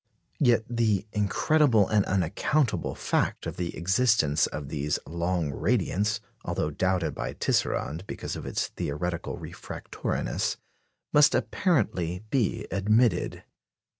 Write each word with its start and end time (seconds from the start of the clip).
Yet 0.39 0.63
the 0.67 1.05
"incredible 1.13 1.87
and 1.87 2.03
unaccountable" 2.07 2.95
fact 2.95 3.45
of 3.45 3.57
the 3.57 3.77
existence 3.77 4.47
of 4.47 4.67
these 4.69 4.97
"long 5.05 5.51
radiants," 5.51 6.19
although 6.43 6.71
doubted 6.71 7.13
by 7.13 7.33
Tisserand 7.35 8.07
because 8.07 8.35
of 8.35 8.47
its 8.47 8.69
theoretical 8.69 9.37
refractoriness, 9.37 10.57
must 11.13 11.35
apparently 11.35 12.23
be 12.31 12.65
admitted. 12.71 13.43